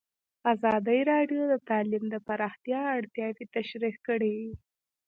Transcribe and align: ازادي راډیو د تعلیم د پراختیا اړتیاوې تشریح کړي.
ازادي 0.53 0.99
راډیو 1.11 1.41
د 1.47 1.53
تعلیم 1.69 2.03
د 2.09 2.15
پراختیا 2.27 2.81
اړتیاوې 2.97 3.45
تشریح 3.55 3.95
کړي. 4.07 4.37